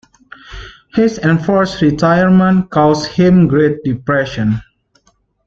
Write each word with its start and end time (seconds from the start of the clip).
His 0.95 1.19
enforced 1.19 1.79
retirement 1.83 2.71
caused 2.71 3.05
him 3.11 3.47
great 3.47 3.83
depression. 3.83 4.63